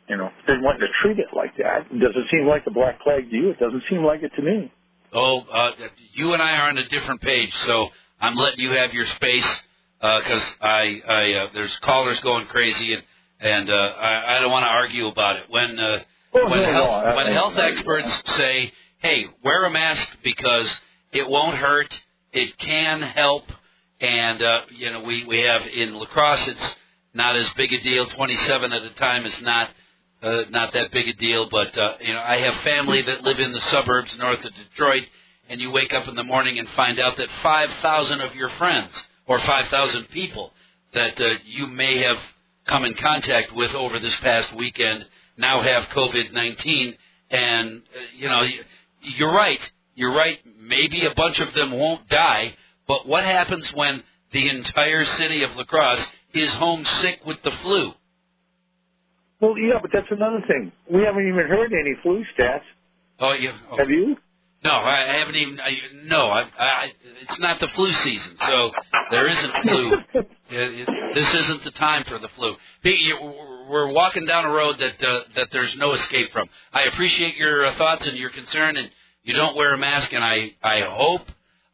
[0.08, 1.88] You know, they want to treat it like that.
[1.92, 3.50] It seem like the Black Plague to you?
[3.50, 4.72] It doesn't seem like it to me.
[5.14, 5.72] Oh, uh,
[6.14, 7.88] you and I are on a different page, so
[8.20, 9.48] I'm letting you have your space
[10.00, 13.04] because uh, I, I uh, there's callers going crazy and
[13.40, 15.44] and uh, I, I don't want to argue about it.
[15.50, 16.00] When uh,
[16.34, 20.68] oh, when no, health no, when health experts say, "Hey, wear a mask because
[21.12, 21.94] it won't hurt,
[22.34, 23.44] it can help,"
[24.02, 26.76] and uh, you know we we have in La Crosse it's
[27.14, 28.08] not as big a deal.
[28.16, 29.70] 27 at a time is not
[30.22, 33.40] uh, not that big a deal, but uh, you know, I have family that live
[33.40, 35.04] in the suburbs north of Detroit,
[35.50, 38.92] and you wake up in the morning and find out that 5,000 of your friends
[39.28, 40.52] or 5,000 people
[40.94, 42.18] that uh, you may have
[42.68, 45.06] come in contact with over this past weekend
[45.38, 46.96] now have COVID-19,
[47.30, 48.42] and uh, you know,
[49.02, 49.60] you're right.
[49.96, 50.40] You're right.
[50.60, 52.54] Maybe a bunch of them won't die,
[52.88, 54.04] but what happens when
[54.34, 57.94] the entire city of La Crosse is homesick with the flu?
[59.40, 60.72] Well, yeah, but that's another thing.
[60.92, 62.66] We haven't even heard any flu stats.
[63.20, 63.78] Oh, you oh.
[63.78, 64.18] have you?
[64.64, 65.60] No, I haven't even.
[65.60, 65.72] I,
[66.06, 66.86] no, I, I,
[67.22, 68.72] it's not the flu season, so
[69.12, 69.94] there isn't flu.
[70.16, 72.56] it, it, this isn't the time for the flu.
[73.70, 76.50] We're walking down a road that uh, that there's no escape from.
[76.74, 78.90] I appreciate your uh, thoughts and your concern, and
[79.24, 81.22] you don't wear a mask, and I I hope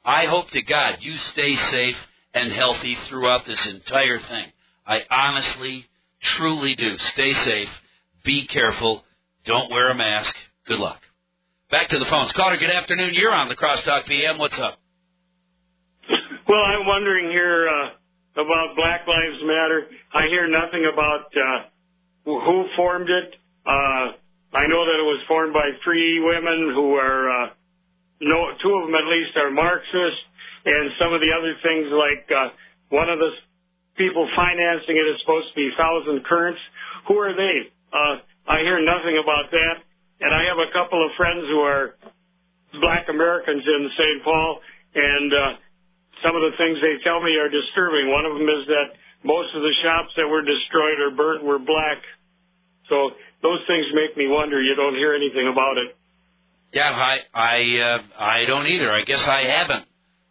[0.03, 1.95] I hope to God you stay safe
[2.33, 4.51] and healthy throughout this entire thing.
[4.85, 5.85] I honestly
[6.37, 6.95] truly do.
[7.13, 7.69] Stay safe.
[8.25, 9.03] Be careful.
[9.45, 10.33] Don't wear a mask.
[10.67, 10.99] Good luck.
[11.69, 12.31] Back to the phones.
[12.35, 13.11] Caller, good afternoon.
[13.13, 14.37] You're on the Crosstalk PM.
[14.37, 14.79] What's up?
[16.47, 19.87] Well, I'm wondering here uh, about Black Lives Matter.
[20.13, 21.59] I hear nothing about uh,
[22.25, 23.35] who formed it.
[23.65, 24.13] Uh,
[24.53, 27.49] I know that it was formed by three women who are, uh,
[28.21, 30.21] no, two of them at least are Marxist,
[30.65, 32.49] and some of the other things like uh,
[32.89, 33.31] one of the
[33.97, 36.59] people financing it is supposed to be Thousand Currents.
[37.07, 37.69] Who are they?
[37.91, 38.15] Uh,
[38.47, 39.75] I hear nothing about that.
[40.21, 41.95] And I have a couple of friends who are
[42.79, 44.23] black Americans in St.
[44.23, 44.61] Paul,
[44.95, 45.51] and uh,
[46.23, 48.09] some of the things they tell me are disturbing.
[48.09, 51.59] One of them is that most of the shops that were destroyed or burnt were
[51.59, 51.99] black.
[52.89, 54.61] So those things make me wonder.
[54.61, 55.95] You don't hear anything about it.
[56.73, 58.91] Yeah, I I uh, I don't either.
[58.91, 59.85] I guess I haven't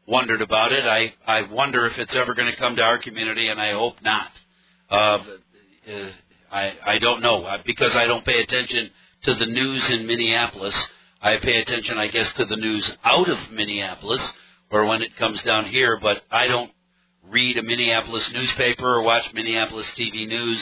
[0.06, 0.84] wondered about it.
[0.84, 3.96] I I wonder if it's ever going to come to our community, and I hope
[4.02, 4.30] not.
[4.90, 6.10] Uh, uh,
[6.50, 8.90] I I don't know uh, because I don't pay attention
[9.24, 10.74] to the news in Minneapolis.
[11.20, 14.20] I pay attention, I guess, to the news out of Minneapolis
[14.70, 16.72] or when it comes down here, but I don't
[17.30, 20.60] read a Minneapolis newspaper or watch Minneapolis TV news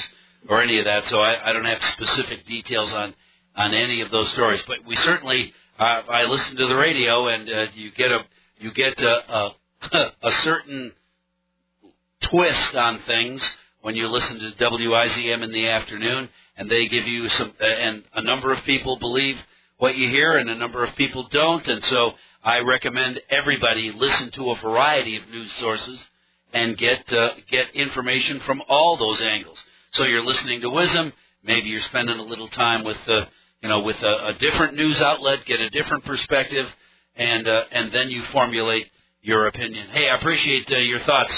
[0.48, 3.14] or any of that, so I, I don't have specific details on
[3.57, 4.61] on any of those stories.
[4.66, 8.20] But we certainly, uh, I listen to the radio, and uh, you get a
[8.60, 9.54] you get a, a,
[10.22, 10.92] a certain
[12.30, 13.42] twist on things
[13.80, 18.22] when you listen to WIZM in the afternoon, and they give you some, and a
[18.22, 19.36] number of people believe
[19.78, 22.10] what you hear, and a number of people don't, and so
[22.44, 25.98] I recommend everybody listen to a variety of news sources
[26.52, 29.58] and get uh, get information from all those angles.
[29.94, 31.12] So you're listening to WIZM,
[31.44, 33.24] maybe you're spending a little time with, uh,
[33.62, 36.66] you know, with a, a different news outlet, get a different perspective
[37.20, 38.87] and uh, and then you formulate
[39.22, 39.88] your opinion.
[39.92, 41.33] Hey, I appreciate uh, your thoughts.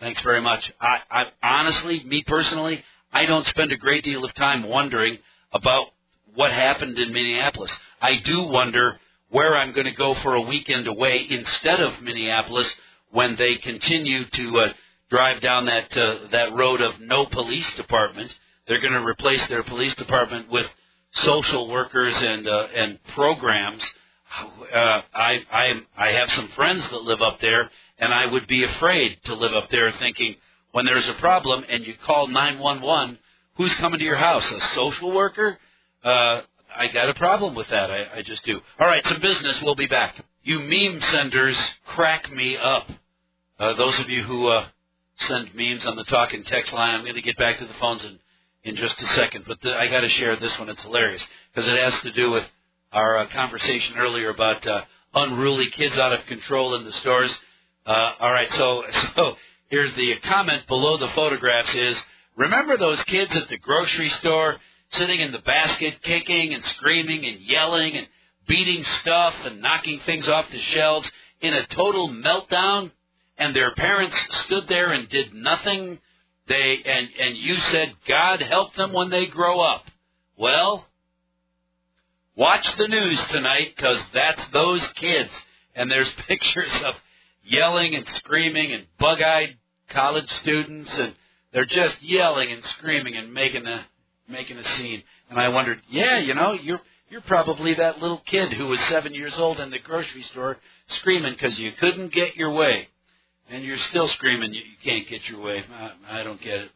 [0.00, 0.60] Thanks very much.
[0.80, 5.18] I, I honestly, me personally, I don't spend a great deal of time wondering
[5.52, 5.86] about
[6.34, 7.70] what happened in Minneapolis.
[8.02, 8.98] I do wonder
[9.30, 12.66] where I'm going to go for a weekend away instead of Minneapolis
[13.12, 14.72] when they continue to uh,
[15.10, 18.30] drive down that uh, that road of no police department.
[18.66, 20.66] They're going to replace their police department with
[21.12, 23.82] social workers and uh, and programs.
[24.74, 28.64] Uh, I I I have some friends that live up there, and I would be
[28.64, 30.36] afraid to live up there, thinking
[30.72, 33.18] when there's a problem and you call 911,
[33.56, 34.44] who's coming to your house?
[34.44, 35.58] A social worker?
[36.04, 36.42] Uh,
[36.76, 37.90] I got a problem with that.
[37.90, 38.60] I, I just do.
[38.78, 39.58] All right, some business.
[39.62, 40.14] We'll be back.
[40.42, 42.86] You meme senders crack me up.
[43.58, 44.66] Uh, those of you who uh,
[45.26, 47.74] send memes on the talk and text line, I'm going to get back to the
[47.80, 48.18] phones in,
[48.70, 49.44] in just a second.
[49.48, 50.68] But the, I got to share this one.
[50.68, 52.44] It's hilarious because it has to do with
[52.92, 54.82] our uh, conversation earlier about uh,
[55.14, 57.34] unruly kids out of control in the stores.
[57.86, 58.82] Uh, all right, so
[59.16, 59.34] so
[59.68, 61.96] here's the comment below the photographs is
[62.36, 64.56] remember those kids at the grocery store
[64.92, 68.06] sitting in the basket kicking and screaming and yelling and
[68.46, 72.90] beating stuff and knocking things off the shelves in a total meltdown?
[73.40, 75.98] And their parents stood there and did nothing?
[76.48, 79.84] They and and you said god help them when they grow up
[80.38, 80.86] well
[82.38, 85.30] watch the news tonight cuz that's those kids
[85.74, 86.94] and there's pictures of
[87.42, 89.56] yelling and screaming and bug-eyed
[89.90, 91.14] college students and
[91.52, 93.84] they're just yelling and screaming and making a
[94.28, 98.52] making a scene and i wondered yeah you know you're you're probably that little kid
[98.52, 100.58] who was 7 years old in the grocery store
[101.00, 102.88] screaming cuz you couldn't get your way
[103.50, 105.64] and you're still screaming you, you can't get your way.
[105.72, 106.70] I, I don't get it.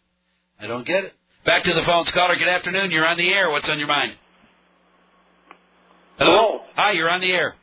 [0.61, 1.13] I don't get it.
[1.45, 2.37] Back to the phones, caller.
[2.37, 2.91] Good afternoon.
[2.91, 3.51] You're on the air.
[3.51, 4.13] What's on your mind?
[6.23, 6.39] Hello.
[6.39, 6.61] Hello.
[6.77, 6.93] Hi.
[6.93, 7.55] You're on the air.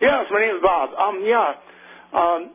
[0.00, 0.90] Yes, my name is Bob.
[0.96, 1.52] Um, yeah.
[2.12, 2.50] Um,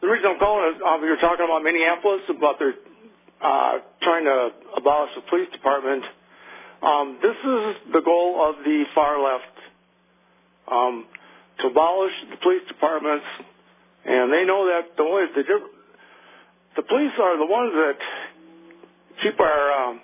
[0.00, 2.74] the reason I'm calling is um, you were talking about Minneapolis about their
[3.40, 6.04] uh, trying to abolish the police department.
[6.82, 9.56] Um, this is the goal of the far left
[10.70, 11.06] um,
[11.60, 13.26] to abolish the police departments
[14.08, 15.44] and they know that the only the
[16.76, 17.98] the police are the ones that
[19.22, 20.00] keep our um,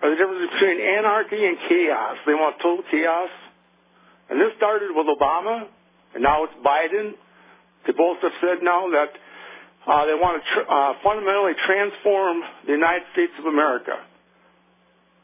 [0.00, 2.16] are the difference between anarchy and chaos.
[2.26, 3.30] They want total chaos,
[4.30, 5.66] and this started with Obama,
[6.14, 7.12] and now it's Biden.
[7.86, 9.10] They both have said now that
[9.86, 13.98] uh, they want to tr- uh, fundamentally transform the United States of America.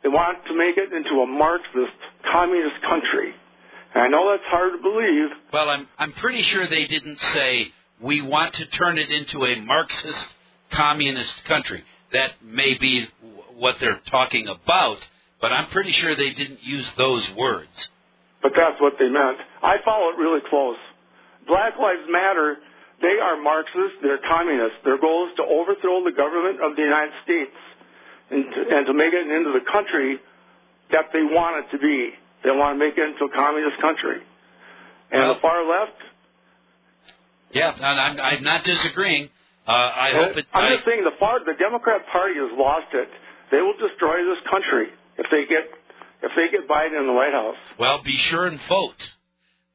[0.03, 1.99] They want to make it into a Marxist
[2.31, 3.35] communist country.
[3.95, 5.31] And I know that's hard to believe.
[5.53, 7.69] Well, I'm I'm pretty sure they didn't say
[8.01, 10.27] we want to turn it into a Marxist
[10.73, 11.83] communist country.
[12.13, 13.07] That may be
[13.57, 14.99] what they're talking about,
[15.41, 17.71] but I'm pretty sure they didn't use those words.
[18.43, 19.39] But that's what they meant.
[19.63, 20.77] I follow it really close.
[21.47, 22.57] Black Lives Matter,
[23.03, 24.79] they are Marxists, they're communists.
[24.85, 27.57] Their goal is to overthrow the government of the United States
[28.31, 30.19] and to, and to make it into the country
[30.93, 32.11] that they want it to be.
[32.45, 34.23] They want to make it into a communist country.
[35.11, 35.99] And Well- the far left,
[37.51, 39.31] Yeah, and I'm I'm not disagreeing.
[39.67, 40.47] Uh, I hope it.
[40.53, 43.09] I'm I, just saying the far the Democrat Party has lost it.
[43.51, 45.65] They will destroy this country if they get
[46.23, 47.57] if they get Biden in the White House.
[47.79, 48.97] Well, be sure and vote.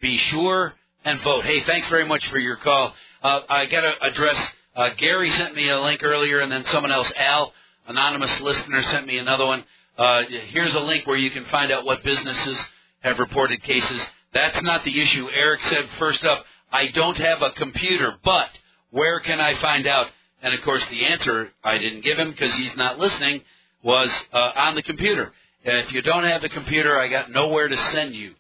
[0.02, 0.74] Be sure
[1.06, 1.44] and vote.
[1.44, 2.94] Hey, thanks very much for your call.
[3.22, 4.36] Uh, I got to address.
[4.76, 7.54] Uh, Gary sent me a link earlier, and then someone else, Al,
[7.88, 9.64] anonymous listener, sent me another one.
[9.98, 12.58] Uh, here's a link where you can find out what businesses
[13.02, 14.02] have reported cases.
[14.34, 15.28] That's not the issue.
[15.34, 18.48] Eric said first up, I don't have a computer, but
[18.90, 20.08] where can I find out?
[20.42, 23.42] And of course, the answer I didn't give him because he's not listening
[23.84, 25.32] was uh, on the computer.
[25.64, 28.34] If you don't have the computer, I got nowhere to send you.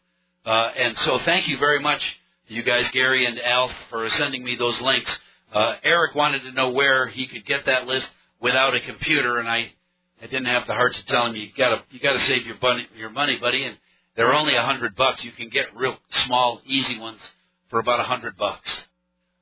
[0.46, 2.02] Uh, and so thank you very much,
[2.48, 5.10] you guys, Gary and Al, for sending me those links.
[5.54, 8.08] Uh, Eric wanted to know where he could get that list
[8.42, 9.72] without a computer, and I,
[10.22, 12.88] I didn't have the heart to tell him you gotta you gotta save your money,
[12.98, 13.64] your money, buddy.
[13.64, 13.78] And
[14.18, 15.24] they're only a hundred bucks.
[15.24, 17.20] You can get real small, easy ones
[17.70, 18.68] for about a hundred bucks.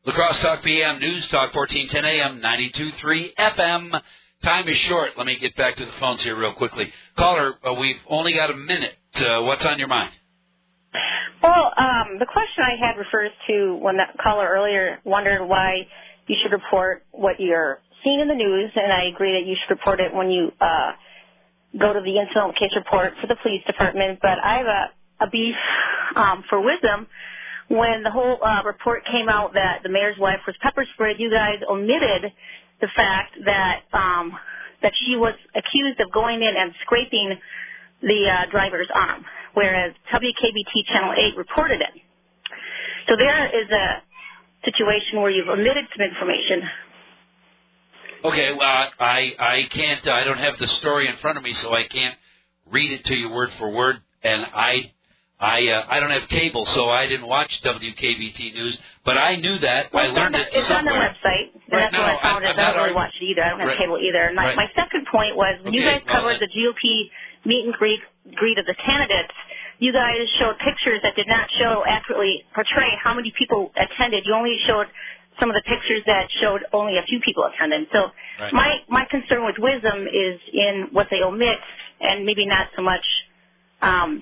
[0.06, 4.02] La Crosse Talk PM News Talk 1410 AM 92.3 FM.
[4.43, 5.12] Time is short.
[5.17, 6.92] Let me get back to the phones here real quickly.
[7.17, 8.98] Caller, uh, we've only got a minute.
[9.15, 10.12] Uh, what's on your mind?
[11.44, 15.87] Well, um, the question I had refers to when that caller earlier wondered why
[16.27, 19.73] you should report what you're seeing in the news, and I agree that you should
[19.73, 20.92] report it when you uh,
[21.77, 24.19] go to the incident case report for the police department.
[24.21, 25.56] But I have a, a beef
[26.15, 27.06] um, for WIZM.
[27.69, 31.31] When the whole uh, report came out that the mayor's wife was pepper sprayed, you
[31.31, 32.33] guys omitted
[32.82, 34.34] the fact that um,
[34.82, 37.38] that she was accused of going in and scraping
[38.02, 39.23] the uh, driver's arm,
[39.54, 41.94] whereas WKBT Channel 8 reported it.
[43.08, 44.02] So there is a
[44.65, 46.62] situation where you've omitted some information.
[48.23, 50.08] Okay, well, I I can't.
[50.08, 52.15] I don't have the story in front of me, so I can't
[52.69, 53.98] read it to you word for word.
[54.23, 54.92] And I,
[55.42, 59.58] I, uh, I don't have cable, so I didn't watch WKBT News, but I knew
[59.60, 59.89] that.
[59.92, 62.21] Well, I learned it's it It's on the website, and Right, that's no, what I
[62.21, 62.46] found.
[62.46, 63.42] I not don't really watch it either.
[63.44, 63.77] I don't have Right.
[63.81, 64.31] cable either.
[64.37, 64.56] My, Right.
[64.56, 67.10] my second point was when you Okay, guys covered well, the GOP
[67.46, 68.02] meet and greet,
[68.35, 69.33] greet of the candidates,
[69.79, 74.23] you guys showed pictures that did not show accurately portray how many people attended.
[74.27, 74.87] You only showed
[75.39, 77.87] some of the pictures that showed only a few people attended.
[77.92, 78.54] So Right.
[78.54, 81.58] my my concern with WIZM is in what they omit,
[82.00, 83.06] and maybe not so much.
[83.81, 84.21] Um,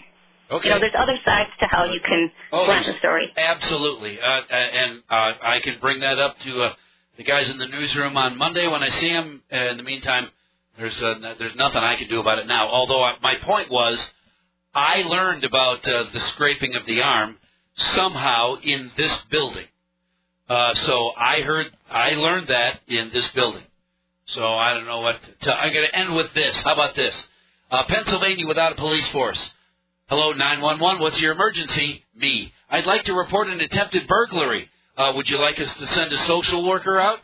[0.52, 0.68] Okay.
[0.68, 3.32] You know, there's other sides to how you can Oh, there's- the story.
[3.38, 6.74] Absolutely, uh, and uh, I can bring that up to uh,
[7.18, 9.41] the guys in the newsroom on Monday when I see them.
[9.52, 10.30] in the meantime,
[10.78, 12.68] there's uh, there's nothing I can do about it now.
[12.68, 13.97] Although I, my point was,
[14.74, 17.38] I learned about uh, the scraping of the arm
[17.95, 19.66] somehow in this building.
[20.50, 23.64] Uh, so I heard, I learned that in this building.
[24.28, 25.16] So I don't know what.
[25.43, 25.54] To.
[25.54, 26.56] I'm going to end with this.
[26.64, 27.14] How about this?
[27.70, 29.39] Uh, Pennsylvania without a police force.
[30.10, 30.99] Hello, 911.
[30.99, 32.03] What's your emergency?
[32.16, 32.51] Me.
[32.72, 34.68] I'd like to report an attempted burglary.
[34.97, 37.20] Uh, would you like us to send a social worker out?